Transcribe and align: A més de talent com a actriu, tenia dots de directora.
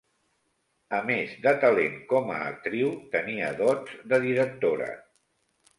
A 0.99 1.01
més 1.09 1.35
de 1.43 1.53
talent 1.65 1.99
com 2.15 2.33
a 2.37 2.41
actriu, 2.47 2.91
tenia 3.19 3.53
dots 3.63 3.97
de 4.15 4.21
directora. 4.27 4.91